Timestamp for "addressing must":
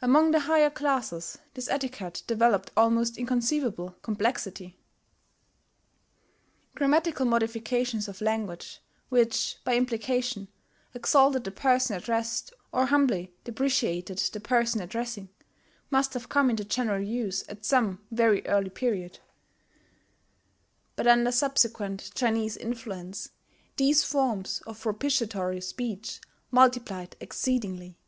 14.80-16.14